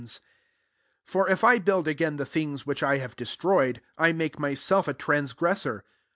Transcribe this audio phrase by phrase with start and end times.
[0.01, 0.07] 18
[1.03, 4.95] For if I build again the things which I have destroyed, I make myself a
[4.95, 5.83] transgressor.